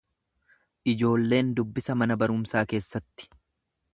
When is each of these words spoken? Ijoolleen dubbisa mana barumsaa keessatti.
Ijoolleen 0.93 1.51
dubbisa 1.59 1.97
mana 2.03 2.19
barumsaa 2.23 2.65
keessatti. 2.75 3.29